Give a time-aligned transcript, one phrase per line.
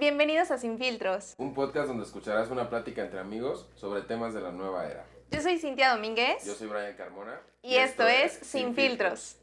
[0.00, 1.34] Bienvenidos a Sin Filtros.
[1.38, 5.06] Un podcast donde escucharás una plática entre amigos sobre temas de la nueva era.
[5.30, 6.44] Yo soy Cintia Domínguez.
[6.44, 7.40] Yo soy Brian Carmona.
[7.62, 9.36] Y, esto, es Sin, Filtros.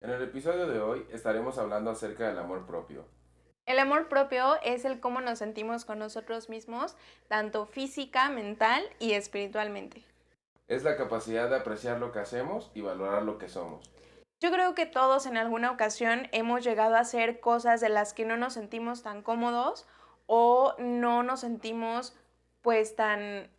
[0.00, 3.04] En el episodio de hoy estaremos hablando acerca del amor propio.
[3.66, 6.96] El amor propio es el cómo nos sentimos con nosotros mismos,
[7.26, 10.04] tanto física, mental y espiritualmente.
[10.66, 13.90] Es la capacidad de apreciar lo que hacemos y valorar lo que somos.
[14.40, 18.24] Yo creo que todos en alguna ocasión hemos llegado a hacer cosas de las que
[18.24, 19.86] no nos sentimos tan cómodos
[20.26, 22.16] o no nos sentimos
[22.62, 23.50] pues tan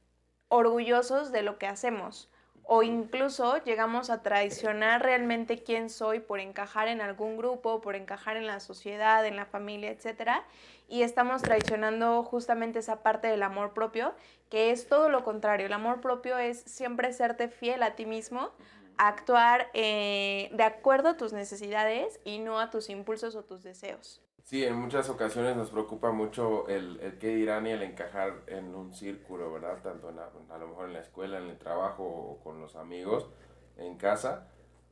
[0.48, 2.30] orgullosos de lo que hacemos
[2.68, 8.38] o incluso llegamos a traicionar realmente quién soy por encajar en algún grupo, por encajar
[8.38, 10.32] en la sociedad, en la familia, etc.
[10.88, 14.14] Y estamos traicionando justamente esa parte del amor propio,
[14.50, 15.68] que es todo lo contrario.
[15.68, 18.52] El amor propio es siempre serte fiel a ti mismo,
[18.98, 24.22] actuar eh, de acuerdo a tus necesidades y no a tus impulsos o tus deseos.
[24.44, 28.76] Sí, en muchas ocasiones nos preocupa mucho el, el qué dirán y el encajar en
[28.76, 29.82] un círculo, ¿verdad?
[29.82, 33.28] Tanto a lo mejor en la escuela, en el trabajo o con los amigos,
[33.78, 34.48] en casa,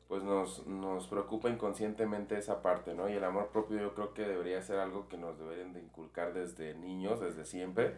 [0.07, 3.09] pues nos, nos preocupa inconscientemente esa parte, ¿no?
[3.09, 6.33] Y el amor propio yo creo que debería ser algo que nos deberían de inculcar
[6.33, 7.97] desde niños, desde siempre,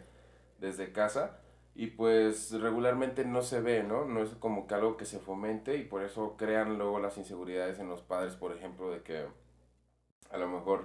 [0.58, 1.40] desde casa.
[1.78, 4.06] Y pues regularmente no se ve, ¿no?
[4.06, 7.78] No es como que algo que se fomente y por eso crean luego las inseguridades
[7.78, 9.26] en los padres, por ejemplo, de que
[10.30, 10.84] a lo mejor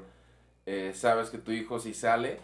[0.65, 2.39] eh, sabes que tu hijo si sale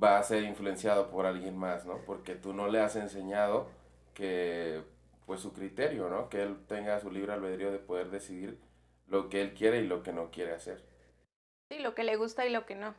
[0.00, 1.98] va a ser influenciado por alguien más, ¿no?
[2.06, 3.68] Porque tú no le has enseñado
[4.14, 4.82] que,
[5.26, 6.28] pues su criterio, ¿no?
[6.28, 8.56] Que él tenga su libre albedrío de poder decidir
[9.08, 10.80] lo que él quiere y lo que no quiere hacer.
[11.68, 12.94] Sí, lo que le gusta y lo que no.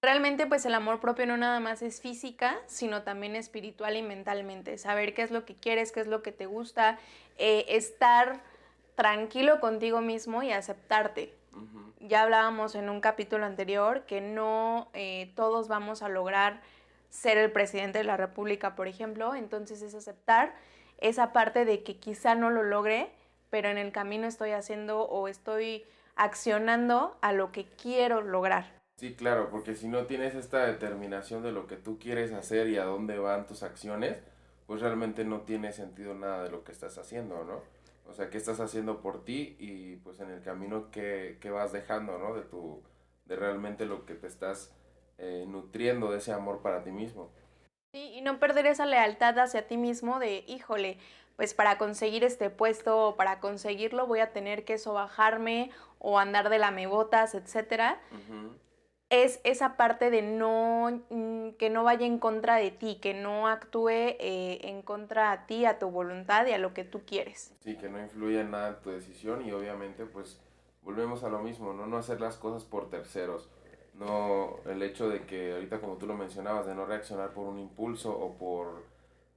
[0.00, 4.78] Realmente pues el amor propio no nada más es física, sino también espiritual y mentalmente.
[4.78, 6.98] Saber qué es lo que quieres, qué es lo que te gusta,
[7.36, 8.40] eh, estar
[8.94, 11.38] tranquilo contigo mismo y aceptarte
[12.00, 16.60] ya hablábamos en un capítulo anterior que no eh, todos vamos a lograr
[17.10, 20.54] ser el presidente de la República, por ejemplo, entonces es aceptar
[20.98, 23.10] esa parte de que quizá no lo logre,
[23.50, 25.84] pero en el camino estoy haciendo o estoy
[26.16, 28.77] accionando a lo que quiero lograr.
[28.98, 32.78] Sí, claro, porque si no tienes esta determinación de lo que tú quieres hacer y
[32.78, 34.18] a dónde van tus acciones,
[34.66, 37.62] pues realmente no tiene sentido nada de lo que estás haciendo, ¿no?
[38.10, 42.18] O sea, qué estás haciendo por ti y pues en el camino que, vas dejando,
[42.18, 42.34] ¿no?
[42.34, 42.82] De, tu,
[43.26, 44.74] de realmente lo que te estás
[45.18, 47.30] eh, nutriendo de ese amor para ti mismo.
[47.94, 50.98] Sí, y no perder esa lealtad hacia ti mismo de, híjole,
[51.36, 55.70] pues para conseguir este puesto o para conseguirlo voy a tener que sobajarme
[56.00, 58.00] o andar de lamebotas, etcétera
[59.10, 63.48] es esa parte de no, mm, que no vaya en contra de ti, que no
[63.48, 67.54] actúe eh, en contra a ti, a tu voluntad y a lo que tú quieres.
[67.60, 70.40] Sí, que no influya en nada tu decisión y obviamente pues
[70.82, 71.86] volvemos a lo mismo, ¿no?
[71.86, 73.48] No hacer las cosas por terceros.
[73.94, 77.58] No, el hecho de que ahorita como tú lo mencionabas, de no reaccionar por un
[77.58, 78.84] impulso o por,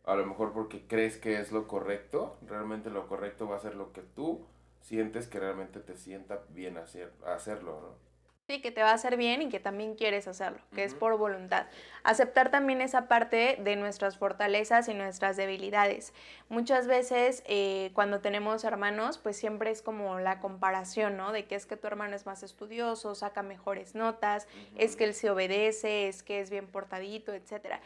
[0.06, 3.76] a lo mejor porque crees que es lo correcto, realmente lo correcto va a ser
[3.76, 4.46] lo que tú
[4.82, 8.11] sientes que realmente te sienta bien hacer, hacerlo, ¿no?
[8.60, 11.68] Que te va a hacer bien y que también quieres hacerlo, que es por voluntad.
[12.04, 16.14] Aceptar también esa parte de nuestras fortalezas y nuestras debilidades.
[16.50, 21.32] Muchas veces eh, cuando tenemos hermanos, pues siempre es como la comparación, ¿no?
[21.32, 25.14] De que es que tu hermano es más estudioso, saca mejores notas, es que él
[25.14, 27.80] se obedece, es que es bien portadito, etc.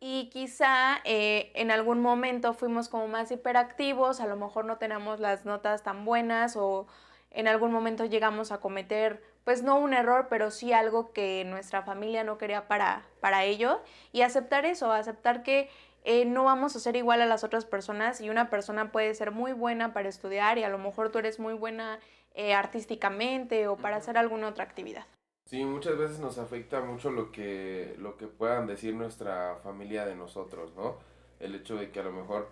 [0.00, 5.20] Y quizá eh, en algún momento fuimos como más hiperactivos, a lo mejor no tenemos
[5.20, 6.86] las notas tan buenas o
[7.30, 11.82] en algún momento llegamos a cometer pues no un error, pero sí algo que nuestra
[11.82, 13.80] familia no quería para, para ello
[14.12, 15.68] y aceptar eso, aceptar que
[16.04, 19.32] eh, no vamos a ser igual a las otras personas y una persona puede ser
[19.32, 21.98] muy buena para estudiar y a lo mejor tú eres muy buena
[22.34, 25.06] eh, artísticamente o para hacer alguna otra actividad.
[25.44, 30.14] Sí, muchas veces nos afecta mucho lo que, lo que puedan decir nuestra familia de
[30.14, 30.98] nosotros, ¿no?
[31.40, 32.48] El hecho de que a lo mejor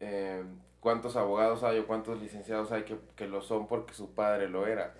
[0.00, 0.42] eh,
[0.80, 4.66] cuántos abogados hay o cuántos licenciados hay que, que lo son porque su padre lo
[4.66, 4.94] era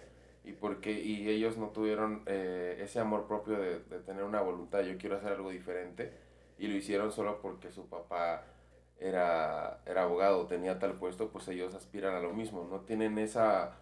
[0.45, 4.81] y porque y ellos no tuvieron eh, ese amor propio de, de, tener una voluntad
[4.81, 6.13] yo quiero hacer algo diferente
[6.59, 8.45] y lo hicieron solo porque su papá
[8.99, 13.77] era, era abogado tenía tal puesto pues ellos aspiran a lo mismo no tienen esa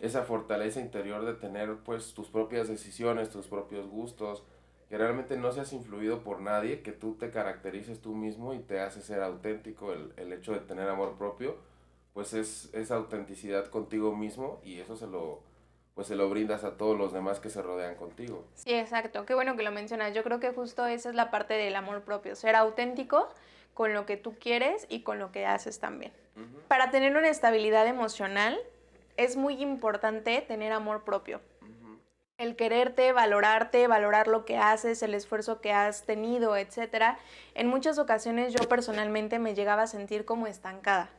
[0.00, 4.42] esa fortaleza interior de tener pues tus propias decisiones tus propios gustos
[4.88, 8.80] que realmente no seas influido por nadie que tú te caracterices tú mismo y te
[8.80, 11.56] hace ser auténtico el, el hecho de tener amor propio
[12.14, 15.49] pues es esa autenticidad contigo mismo y eso se lo
[16.00, 18.46] pues se lo brindas a todos los demás que se rodean contigo.
[18.54, 19.26] Sí, exacto.
[19.26, 20.14] Qué bueno que lo mencionas.
[20.14, 23.28] Yo creo que justo esa es la parte del amor propio, ser auténtico
[23.74, 26.10] con lo que tú quieres y con lo que haces también.
[26.68, 28.58] Para tener una estabilidad emocional,
[29.18, 31.42] es muy importante tener amor propio.
[32.38, 37.18] El quererte, valorarte, valorar lo que haces, el esfuerzo que has tenido, etc.
[37.52, 41.10] En muchas ocasiones yo personalmente me llegaba a sentir como estancada.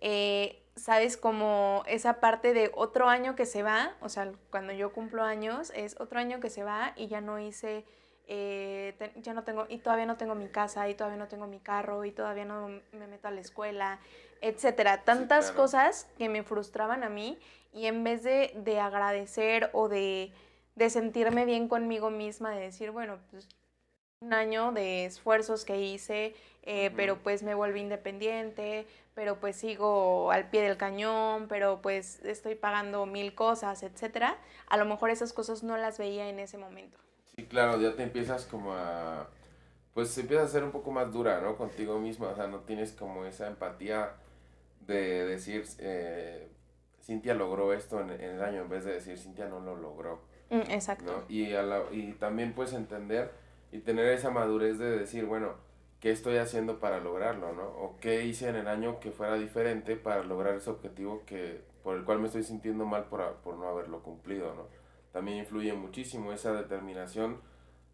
[0.00, 4.92] Eh, sabes, como esa parte de otro año que se va, o sea, cuando yo
[4.92, 7.84] cumplo años, es otro año que se va y ya no hice,
[8.26, 11.60] eh, ya no tengo, y todavía no tengo mi casa, y todavía no tengo mi
[11.60, 14.00] carro, y todavía no me meto a la escuela,
[14.40, 15.02] etcétera.
[15.04, 17.38] Tantas cosas que me frustraban a mí
[17.72, 20.32] y en vez de, de agradecer o de,
[20.74, 23.48] de sentirme bien conmigo misma, de decir, bueno, pues
[24.20, 30.30] un año de esfuerzos que hice, eh, pero pues me volví independiente, pero pues sigo
[30.30, 34.38] al pie del cañón, pero pues estoy pagando mil cosas, etcétera.
[34.68, 36.98] A lo mejor esas cosas no las veía en ese momento.
[37.36, 39.28] Sí, claro, ya te empiezas como a,
[39.94, 41.56] pues empiezas a ser un poco más dura, ¿no?
[41.56, 44.14] Contigo misma, o sea, no tienes como esa empatía
[44.86, 46.48] de decir, eh,
[47.02, 50.20] Cintia logró esto en, el año, en vez de decir, Cintia no lo logró.
[50.50, 51.24] Mm, exacto.
[51.28, 51.54] Y,
[51.90, 53.32] y también puedes entender
[53.70, 55.54] y tener esa madurez de decir, bueno,
[56.02, 57.62] ¿qué estoy haciendo para lograrlo, no?
[57.62, 61.96] O qué hice en el año que fuera diferente para lograr ese objetivo que, por
[61.96, 64.66] el cual me estoy sintiendo mal por, por no haberlo cumplido, ¿no?
[65.12, 67.40] También influye muchísimo esa determinación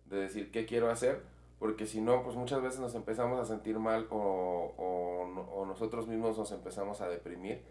[0.07, 1.21] de decir qué quiero hacer,
[1.59, 6.09] porque si no, pues muchas veces nos empezamos a sentir mal o, o, o nosotros
[6.09, 7.63] mismos nos empezamos a deprimir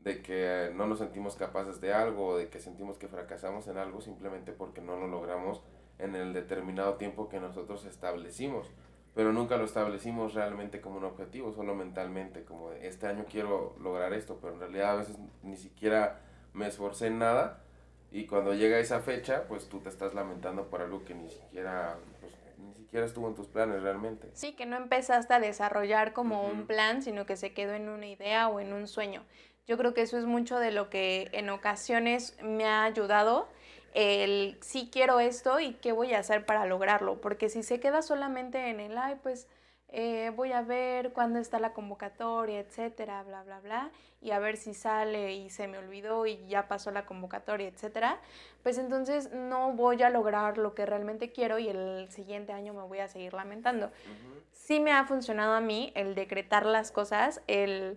[0.00, 3.78] de que no nos sentimos capaces de algo o de que sentimos que fracasamos en
[3.78, 5.62] algo simplemente porque no lo logramos
[5.98, 8.70] en el determinado tiempo que nosotros establecimos
[9.14, 13.76] pero nunca lo establecimos realmente como un objetivo, solo mentalmente, como de este año quiero
[13.80, 16.20] lograr esto, pero en realidad a veces ni siquiera
[16.52, 17.60] me esforcé en nada
[18.10, 21.96] y cuando llega esa fecha, pues tú te estás lamentando por algo que ni siquiera,
[22.20, 24.30] pues, ni siquiera estuvo en tus planes realmente.
[24.34, 28.06] Sí, que no empezaste a desarrollar como un plan, sino que se quedó en una
[28.06, 29.24] idea o en un sueño.
[29.66, 33.48] Yo creo que eso es mucho de lo que en ocasiones me ha ayudado
[33.94, 38.02] el sí quiero esto y qué voy a hacer para lograrlo, porque si se queda
[38.02, 39.46] solamente en el, ay, pues
[39.88, 44.56] eh, voy a ver cuándo está la convocatoria, etcétera, bla, bla, bla, y a ver
[44.56, 48.18] si sale y se me olvidó y ya pasó la convocatoria, etcétera,
[48.64, 52.82] pues entonces no voy a lograr lo que realmente quiero y el siguiente año me
[52.82, 53.92] voy a seguir lamentando.
[54.50, 57.96] Sí me ha funcionado a mí el decretar las cosas, el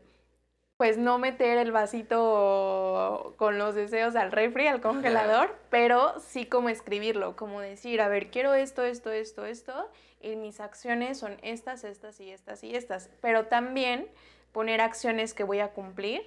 [0.77, 6.69] pues no meter el vasito con los deseos al refri, al congelador, pero sí como
[6.69, 9.89] escribirlo, como decir, a ver, quiero esto, esto, esto, esto,
[10.21, 14.07] y mis acciones son estas, estas y estas y estas, pero también
[14.51, 16.21] poner acciones que voy a cumplir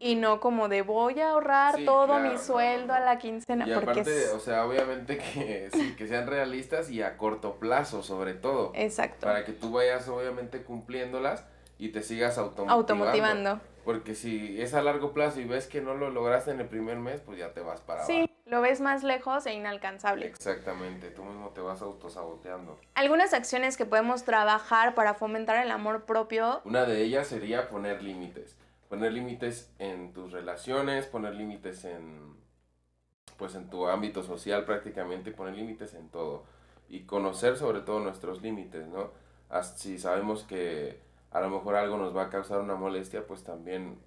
[0.00, 3.66] y no como de voy a ahorrar todo mi sueldo a la quincena.
[3.66, 8.72] Y aparte, o sea, obviamente que, que sean realistas y a corto plazo sobre todo.
[8.74, 9.26] Exacto.
[9.26, 11.46] Para que tú vayas obviamente cumpliéndolas
[11.78, 12.74] y te sigas automotivando.
[12.74, 13.60] automotivando.
[13.84, 16.98] Porque si es a largo plazo y ves que no lo lograste en el primer
[16.98, 18.26] mes, pues ya te vas para sí, abajo.
[18.26, 20.26] Sí, lo ves más lejos e inalcanzable.
[20.26, 22.78] Exactamente, tú mismo te vas autosaboteando.
[22.94, 26.60] Algunas acciones que podemos trabajar para fomentar el amor propio.
[26.64, 28.58] Una de ellas sería poner límites.
[28.88, 32.36] Poner límites en tus relaciones, poner límites en
[33.36, 36.44] pues en tu ámbito social prácticamente, poner límites en todo
[36.88, 39.12] y conocer sobre todo nuestros límites, ¿no?
[39.76, 41.00] Si sabemos que
[41.30, 43.98] a lo mejor algo nos va a causar una molestia, pues también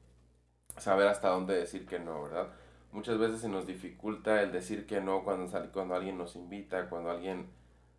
[0.77, 2.47] saber hasta dónde decir que no, ¿verdad?
[2.91, 7.11] Muchas veces se nos dificulta el decir que no cuando, cuando alguien nos invita, cuando
[7.11, 7.49] alguien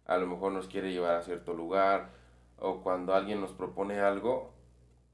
[0.06, 2.10] a lo mejor nos quiere llevar a cierto lugar
[2.58, 4.52] o cuando alguien nos propone algo,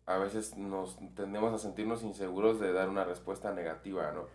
[0.06, 4.26] a veces nos tendemos a sentirnos inseguros de dar una respuesta negativa, ¿no?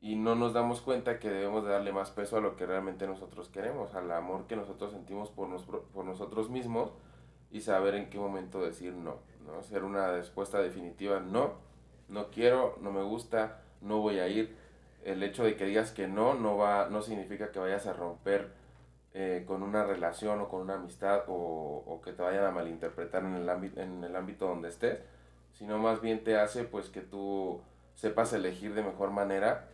[0.00, 3.06] Y no nos damos cuenta que debemos de darle más peso a lo que realmente
[3.06, 6.92] nosotros queremos, al amor que nosotros sentimos por, nos, por nosotros mismos
[7.50, 9.58] y saber en qué momento decir no, ¿no?
[9.58, 11.54] Hacer una respuesta definitiva, no,
[12.08, 14.56] no quiero, no me gusta, no voy a ir.
[15.04, 18.52] El hecho de que digas que no, no, va, no significa que vayas a romper
[19.14, 23.24] eh, con una relación o con una amistad o, o, que te vayan a malinterpretar
[23.24, 25.00] en el, ámbito, en el ámbito donde estés,
[25.54, 27.60] sino más bien te hace pues que tú
[27.94, 29.68] sepas elegir de mejor manera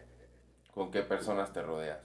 [0.72, 1.98] con qué personas te rodeas.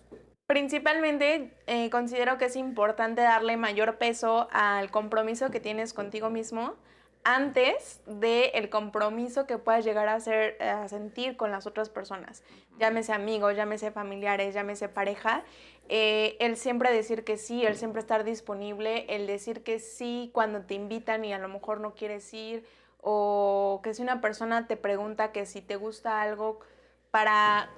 [0.50, 6.74] Principalmente eh, considero que es importante darle mayor peso al compromiso que tienes contigo mismo
[7.24, 12.41] antes del el compromiso que puedas llegar a, hacer, a sentir con las otras personas.
[12.79, 15.44] Llámese amigos, llámese familiares, llámese pareja.
[15.88, 20.62] Eh, el siempre decir que sí, el siempre estar disponible, el decir que sí cuando
[20.62, 22.65] te invitan y a lo mejor no quieres ir,
[23.01, 26.60] o que si una persona te pregunta que si te gusta algo,
[27.12, 27.70] para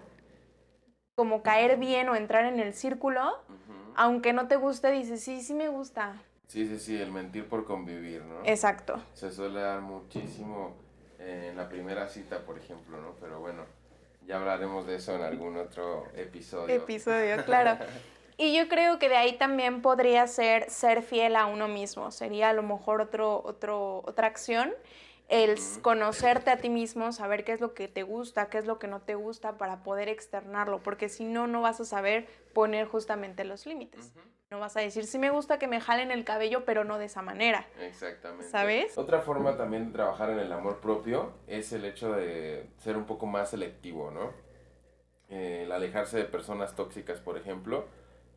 [1.21, 3.37] como caer bien o entrar en el círculo,
[3.93, 6.19] aunque no te guste, dices, sí, sí me gusta.
[6.47, 8.39] Sí, sí, sí, el mentir por convivir, ¿no?
[8.43, 8.99] Exacto.
[9.13, 10.73] Se suele dar muchísimo
[11.19, 13.11] en la primera cita, por ejemplo, ¿no?
[13.21, 13.65] Pero bueno,
[14.25, 16.73] Ya hablaremos de eso en algún otro episodio.
[16.73, 17.77] Episodio, claro.
[18.37, 22.09] Y yo creo que de ahí también podría ser ser fiel a uno mismo.
[22.09, 24.73] Sería a lo mejor otro, otro, otra acción
[25.31, 28.79] el conocerte a ti mismo, saber qué es lo que te gusta, qué es lo
[28.79, 32.85] que no te gusta para poder externarlo, porque si no, no vas a saber poner
[32.85, 34.11] justamente los límites.
[34.49, 37.05] No vas a decir, sí me gusta que me jalen el cabello, pero no de
[37.05, 37.65] esa manera.
[37.79, 38.49] Exactamente.
[38.49, 38.97] ¿Sabes?
[38.97, 43.05] Otra forma también de trabajar en el amor propio es el hecho de ser un
[43.05, 44.33] poco más selectivo, ¿no?
[45.29, 47.85] Eh, el alejarse de personas tóxicas, por ejemplo,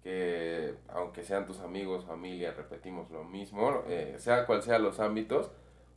[0.04, 5.50] que aunque sean tus amigos, familia, repetimos lo mismo, eh, sea cual sea los ámbitos,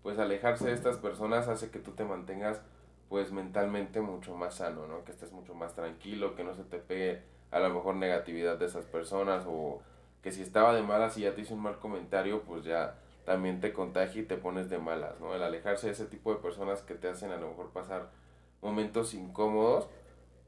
[0.04, 2.62] pues alejarse de estas personas hace que tú te mantengas
[3.10, 5.04] pues mentalmente mucho más sano, ¿no?
[5.04, 8.66] Que estés mucho más tranquilo, que no se te pegue a lo mejor negatividad de
[8.66, 9.82] esas personas o
[10.22, 13.60] que si estaba de malas y ya te hizo un mal comentario, pues ya también
[13.60, 15.34] te contagia y te pones de malas, ¿no?
[15.36, 18.10] El alejarse de ese tipo de personas que te hacen a lo mejor pasar
[18.62, 19.88] momentos incómodos,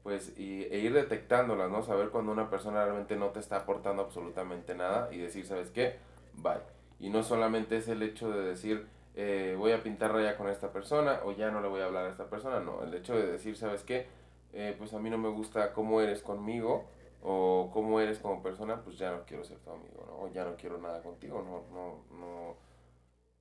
[0.02, 1.82] pues y, e ir detectándolas, ¿no?
[1.82, 5.96] Saber cuando una persona realmente no te está aportando absolutamente nada y decir, ¿sabes qué?
[6.34, 6.62] Bye.
[6.98, 10.72] Y no solamente es el hecho de decir, eh, voy a pintar raya con esta
[10.72, 12.60] persona o ya no le voy a hablar a esta persona.
[12.60, 14.06] No, el hecho de decir, ¿sabes qué?
[14.52, 16.88] Eh, pues a mí no me gusta cómo eres conmigo
[17.22, 20.24] o cómo eres como persona, pues ya no quiero ser tu amigo, ¿no?
[20.24, 22.56] O ya no quiero nada contigo, no, no, no.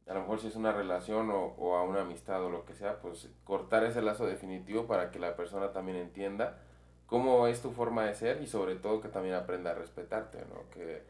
[0.07, 2.73] A lo mejor si es una relación o, o a una amistad o lo que
[2.73, 6.57] sea, pues cortar ese lazo definitivo para que la persona también entienda
[7.05, 10.69] cómo es tu forma de ser y sobre todo que también aprenda a respetarte, ¿no?
[10.71, 11.03] Que,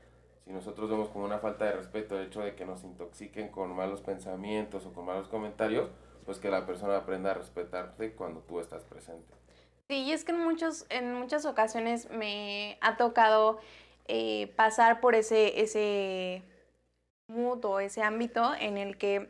[0.50, 3.72] si nosotros vemos como una falta de respeto el hecho de que nos intoxiquen con
[3.75, 5.91] malos pensamientos o con malos comentarios,
[6.25, 9.32] pues que la persona aprenda a respetarte cuando tú estás presente.
[9.88, 13.60] Sí, y es que en, muchos, en muchas ocasiones me ha tocado
[14.08, 16.41] eh, pasar por ese, ese
[17.27, 19.29] mood o ese ámbito en el que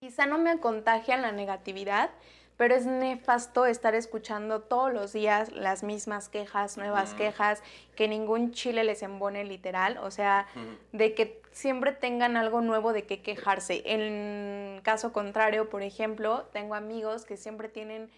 [0.00, 2.10] quizá no me contagian la negatividad,
[2.56, 7.62] pero es nefasto estar escuchando todos los días las mismas quejas, nuevas quejas,
[7.94, 10.46] que ningún chile les embone literal, o sea,
[10.92, 13.82] de que siempre tengan algo nuevo de qué quejarse.
[13.84, 18.10] En caso contrario, por ejemplo, tengo amigos que siempre tienen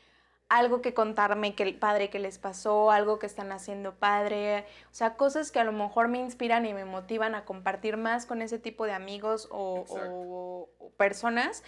[0.49, 4.95] algo que contarme que el padre que les pasó, algo que están haciendo padre, o
[4.95, 8.41] sea, cosas que a lo mejor me inspiran y me motivan a compartir más con
[8.41, 9.85] ese tipo de amigos o,
[10.81, 11.65] o personas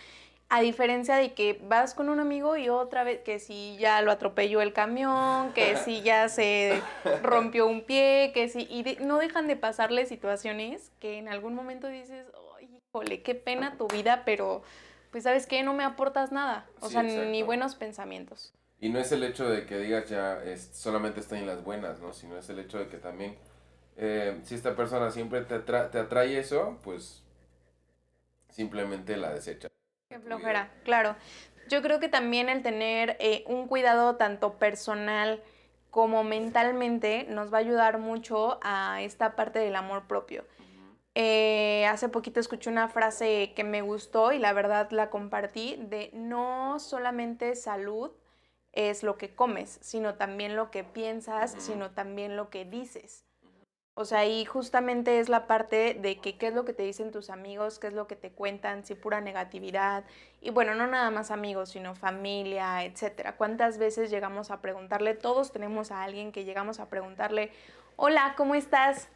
[0.52, 4.10] a diferencia de que vas con un amigo y otra vez que si ya lo
[4.10, 6.82] atropelló el camión, que si ya se
[7.22, 8.62] rompió un pie, que si...
[8.62, 12.26] Y no dejan de pasarle situaciones que en algún momento dices,
[12.60, 14.62] híjole, qué pena tu vida, pero
[15.12, 16.66] pues sabes que no me aportas nada.
[16.80, 18.52] O sea, ni buenos pensamientos.
[18.80, 22.00] Y no es el hecho de que digas ya es, solamente estoy en las buenas,
[22.00, 22.12] ¿no?
[22.12, 23.36] Sino es el hecho de que también
[23.96, 27.22] eh, si esta persona siempre te, te atrae eso, pues
[28.48, 29.68] simplemente la desecha.
[30.10, 31.14] Qué flojera, claro.
[31.68, 35.40] Yo creo que también el tener eh, un cuidado tanto personal
[35.90, 40.44] como mentalmente nos va a ayudar mucho a esta parte del amor propio.
[41.14, 46.10] Eh, hace poquito escuché una frase que me gustó y la verdad la compartí de
[46.12, 48.10] no solamente salud
[48.72, 53.24] es lo que comes, sino también lo que piensas, sino también lo que dices.
[54.00, 57.12] O sea, ahí justamente es la parte de que qué es lo que te dicen
[57.12, 60.04] tus amigos, qué es lo que te cuentan, si pura negatividad.
[60.40, 63.36] Y bueno, no nada más amigos, sino familia, etcétera.
[63.36, 65.12] ¿Cuántas veces llegamos a preguntarle?
[65.12, 67.52] Todos tenemos a alguien que llegamos a preguntarle,
[67.96, 69.08] hola, ¿cómo estás?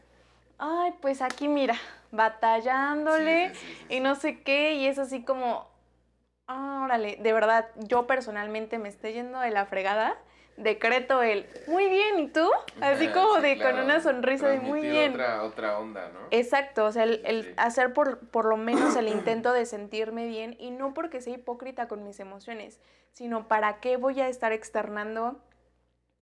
[0.59, 1.77] Ay, pues aquí mira,
[2.11, 3.55] batallándole
[3.89, 5.67] y no sé qué, y es así como,
[6.47, 10.19] ah, órale, de verdad, yo personalmente me estoy yendo de la fregada
[10.57, 12.49] decreto el muy bien, ¿y tú?
[12.81, 15.13] Así como de con una sonrisa de muy bien.
[15.15, 16.21] Otra, otra onda, ¿no?
[16.31, 20.71] Exacto, o sea, el, hacer por, por, lo menos el intento de sentirme bien y
[20.71, 22.81] no porque sea hipócrita con mis emociones,
[23.13, 25.41] sino para qué voy a estar externando,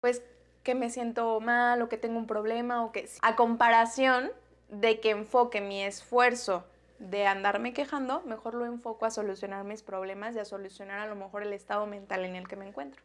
[0.01, 0.23] pues
[0.63, 3.09] que me siento mal o que tengo un problema o que...
[3.23, 4.33] A comparación
[4.69, 6.65] de que enfoque mi esfuerzo
[6.99, 11.17] de andarme quejando, mejor lo enfoco a solucionar mis problemas y a solucionar a lo
[11.17, 13.03] mejor el estado mental en el que me encuentro.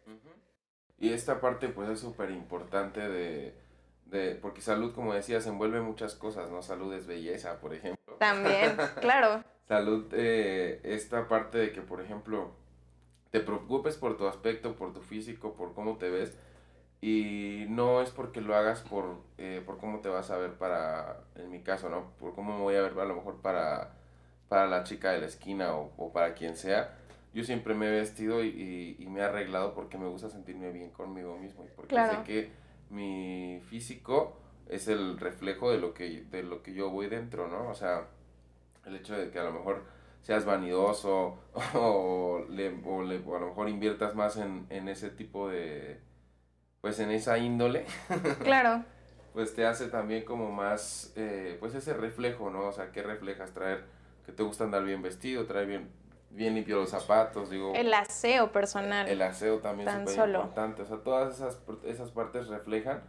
[0.99, 3.53] Y esta parte pues es súper importante de,
[4.05, 6.61] de, porque salud, como decías, envuelve muchas cosas, ¿no?
[6.61, 8.15] Salud es belleza, por ejemplo.
[8.19, 9.43] También, claro.
[9.67, 12.51] salud, eh, esta parte de que, por ejemplo,
[13.31, 16.37] te preocupes por tu aspecto, por tu físico, por cómo te ves,
[17.01, 21.21] y no es porque lo hagas por, eh, por cómo te vas a ver para,
[21.35, 22.11] en mi caso, ¿no?
[22.19, 23.93] Por cómo me voy a ver a lo mejor para,
[24.49, 26.98] para la chica de la esquina o, o para quien sea,
[27.33, 30.89] yo siempre me he vestido y, y, me he arreglado porque me gusta sentirme bien
[30.89, 32.51] conmigo mismo y porque sé que
[32.89, 34.35] mi físico
[34.67, 37.69] es el reflejo de lo que de lo que yo voy dentro, ¿no?
[37.69, 38.07] O sea,
[38.85, 39.83] el hecho de que a lo mejor
[40.21, 41.37] seas vanidoso
[41.75, 45.99] o, le, o, le, a lo mejor inviertas más en, en ese tipo de,
[46.81, 47.85] pues en esa índole.
[48.43, 48.83] Claro.
[49.33, 52.67] pues te hace también como más, eh, pues ese reflejo, ¿no?
[52.67, 53.53] O sea, ¿qué reflejas?
[53.53, 53.83] Traer,
[54.25, 55.89] que te gusta andar bien vestido, traer bien,
[56.31, 57.73] bien limpio los zapatos, digo.
[57.75, 59.07] El aseo personal.
[59.07, 60.81] El aseo también es importante.
[60.81, 63.03] O sea, todas esas, esas partes reflejan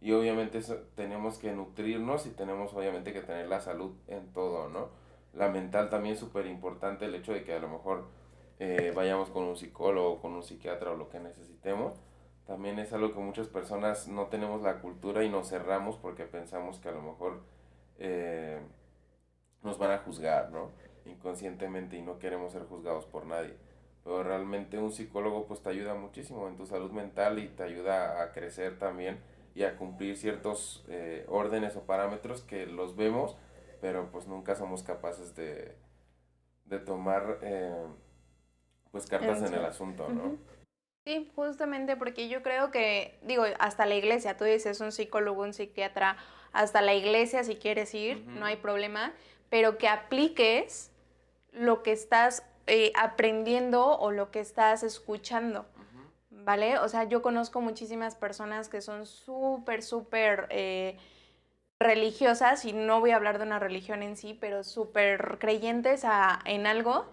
[0.00, 0.60] y obviamente
[0.94, 4.90] tenemos que nutrirnos y tenemos obviamente que tener la salud en todo, ¿no?
[5.32, 8.08] La mental también es súper importante, el hecho de que a lo mejor
[8.58, 12.00] eh, vayamos con un psicólogo, con un psiquiatra o lo que necesitemos
[12.46, 16.78] también es algo que muchas personas no tenemos la cultura y nos cerramos porque pensamos
[16.78, 17.42] que a lo mejor
[17.98, 18.60] eh,
[19.62, 20.70] nos van a juzgar, ¿no?
[21.06, 23.54] Inconscientemente y no queremos ser juzgados por nadie.
[24.04, 28.22] Pero realmente un psicólogo pues te ayuda muchísimo en tu salud mental y te ayuda
[28.22, 29.18] a crecer también
[29.54, 33.36] y a cumplir ciertos eh, órdenes o parámetros que los vemos,
[33.80, 35.74] pero pues nunca somos capaces de,
[36.66, 37.86] de tomar eh,
[38.90, 40.36] pues cartas en el asunto, ¿no?
[41.06, 45.52] Sí, justamente porque yo creo que, digo, hasta la iglesia, tú dices un psicólogo, un
[45.52, 46.16] psiquiatra,
[46.52, 49.12] hasta la iglesia si quieres ir, no hay problema,
[49.48, 50.90] pero que apliques
[51.56, 55.66] lo que estás eh, aprendiendo o lo que estás escuchando,
[56.30, 56.78] ¿vale?
[56.78, 60.98] O sea, yo conozco muchísimas personas que son súper, súper eh,
[61.80, 66.04] religiosas, y no voy a hablar de una religión en sí, pero súper creyentes
[66.44, 67.06] en algo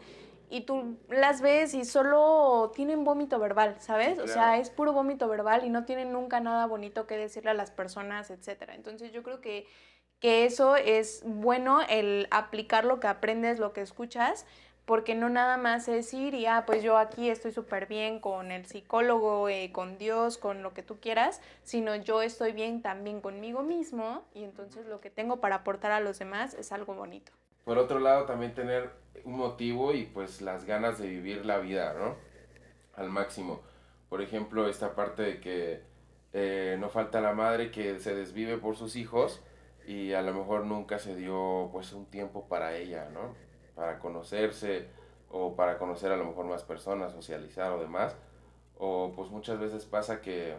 [0.53, 4.19] y tú las ves y solo tienen vómito verbal, ¿sabes?
[4.19, 7.55] O sea, es puro vómito verbal y no tienen nunca nada bonito que decirle a
[7.55, 8.75] las personas, etcétera.
[8.75, 9.65] Entonces yo creo que,
[10.23, 14.45] que eso es bueno, el aplicar lo que aprendes, lo que escuchas,
[14.85, 18.49] porque no nada más es ir y, ah, pues yo aquí estoy súper bien con
[18.49, 23.19] el psicólogo, eh, con Dios, con lo que tú quieras, sino yo estoy bien también
[23.19, 27.33] conmigo mismo y entonces lo que tengo para aportar a los demás es algo bonito.
[27.65, 28.91] Por otro lado, también tener
[29.25, 32.15] un motivo y pues las ganas de vivir la vida, ¿no?
[32.95, 33.61] Al máximo.
[34.07, 35.81] Por ejemplo, esta parte de que
[36.31, 39.41] eh, no falta la madre que se desvive por sus hijos
[39.85, 43.35] y a lo mejor nunca se dio pues un tiempo para ella, ¿no?
[43.75, 44.87] Para conocerse
[45.29, 48.15] o para conocer a lo mejor más personas, socializar o demás.
[48.77, 50.55] O pues muchas veces pasa que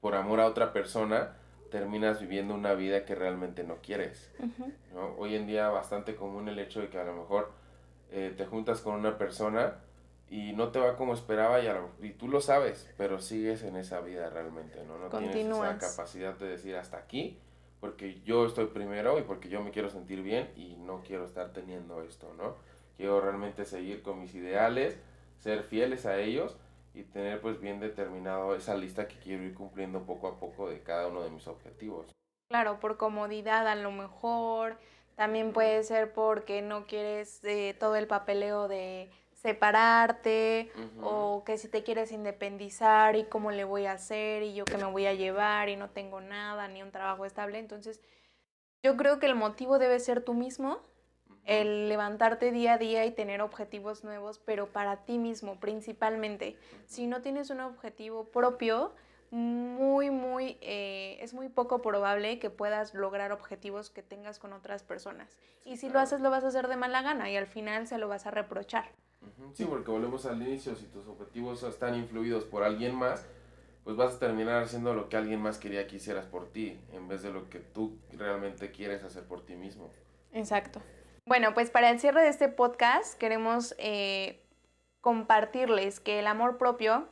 [0.00, 1.36] por amor a otra persona
[1.70, 4.30] terminas viviendo una vida que realmente no quieres.
[4.92, 5.14] ¿no?
[5.18, 7.52] Hoy en día bastante común el hecho de que a lo mejor
[8.10, 9.76] eh, te juntas con una persona
[10.28, 11.68] y no te va como esperaba y,
[12.06, 14.98] y, tú lo sabes, pero sigues en esa vida realmente, ¿no?
[14.98, 17.38] No tienes esa capacidad de decir hasta aquí,
[17.80, 21.52] porque yo estoy primero y porque yo me quiero sentir bien y no quiero estar
[21.52, 22.56] teniendo esto, ¿no?
[22.96, 24.98] Quiero realmente seguir con mis ideales,
[25.38, 26.56] ser fieles a ellos
[26.92, 30.82] y tener pues bien determinado esa lista que quiero ir cumpliendo poco a poco de
[30.82, 32.12] cada uno de mis objetivos.
[32.48, 34.76] Claro, por comodidad a lo mejor,
[35.14, 39.10] también puede ser porque no quieres eh, todo el papeleo de
[39.42, 40.70] separarte
[41.02, 44.76] o que si te quieres independizar y cómo le voy a hacer y yo qué
[44.76, 47.58] me voy a llevar y no tengo nada ni un trabajo estable.
[47.58, 48.02] Entonces,
[48.82, 50.80] yo creo que el motivo debe ser tú mismo,
[51.44, 56.56] el levantarte día a día y tener objetivos nuevos, pero para ti mismo principalmente.
[56.86, 58.94] Si no tienes un objetivo propio,
[59.30, 64.82] muy, muy, eh, es muy poco probable que puedas lograr objetivos que tengas con otras
[64.82, 65.38] personas.
[65.64, 67.98] Y si lo haces, lo vas a hacer de mala gana y al final se
[67.98, 68.90] lo vas a reprochar.
[69.52, 73.26] Sí, porque volvemos al inicio, si tus objetivos están influidos por alguien más,
[73.84, 77.06] pues vas a terminar haciendo lo que alguien más quería que hicieras por ti, en
[77.08, 79.90] vez de lo que tú realmente quieres hacer por ti mismo.
[80.32, 80.80] Exacto.
[81.26, 84.42] Bueno, pues para el cierre de este podcast queremos eh,
[85.00, 87.08] compartirles que el amor propio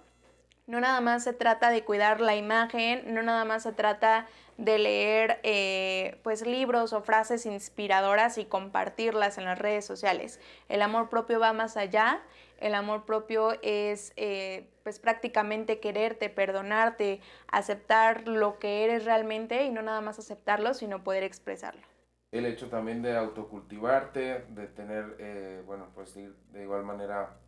[0.68, 4.26] no nada más se trata de cuidar la imagen, no nada más se trata
[4.58, 10.38] de leer eh, pues libros o frases inspiradoras y compartirlas en las redes sociales.
[10.68, 12.20] El amor propio va más allá.
[12.60, 19.70] El amor propio es eh, pues prácticamente quererte, perdonarte, aceptar lo que eres realmente y
[19.70, 21.82] no nada más aceptarlo, sino poder expresarlo.
[22.30, 27.38] El hecho también de autocultivarte, de tener, eh, bueno, pues de igual manera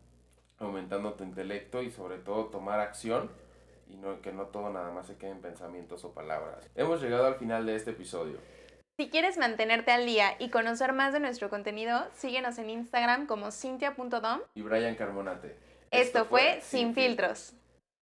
[0.61, 3.29] aumentando tu intelecto y sobre todo tomar acción
[3.89, 6.69] y no, que no todo nada más se quede en pensamientos o palabras.
[6.75, 8.37] Hemos llegado al final de este episodio.
[8.97, 13.51] Si quieres mantenerte al día y conocer más de nuestro contenido, síguenos en Instagram como
[13.51, 15.55] cintia.dom y Brian Carmonate.
[15.91, 17.53] Esto, fue Sin filtros.